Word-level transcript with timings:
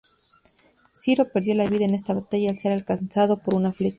Ciro 0.93 1.29
perdió 1.31 1.53
la 1.53 1.67
vida 1.69 1.85
en 1.85 1.93
esta 1.93 2.15
batalla 2.15 2.49
al 2.49 2.57
ser 2.57 2.71
alcanzado 2.71 3.37
por 3.37 3.53
una 3.53 3.71
flecha. 3.71 3.89